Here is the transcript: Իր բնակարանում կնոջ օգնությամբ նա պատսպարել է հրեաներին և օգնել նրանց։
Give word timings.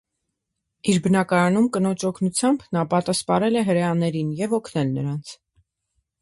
Իր 0.93 1.01
բնակարանում 1.07 1.67
կնոջ 1.75 2.05
օգնությամբ 2.09 2.63
նա 2.77 2.85
պատսպարել 2.95 3.61
է 3.61 3.63
հրեաներին 3.69 4.33
և 4.41 4.57
օգնել 4.61 4.91
նրանց։ 4.97 5.37